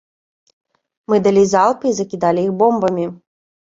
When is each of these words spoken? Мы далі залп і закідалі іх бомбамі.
Мы 1.13 1.19
далі 1.29 1.43
залп 1.53 1.79
і 1.93 1.93
закідалі 2.01 2.41
іх 2.49 2.59
бомбамі. 2.63 3.05